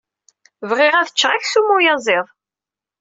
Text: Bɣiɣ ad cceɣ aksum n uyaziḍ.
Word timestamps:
Bɣiɣ 0.69 0.93
ad 0.97 1.09
cceɣ 1.11 1.31
aksum 1.33 1.67
n 1.73 1.75
uyaziḍ. 1.75 2.27